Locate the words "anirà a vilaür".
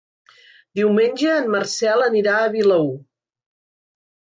2.09-2.93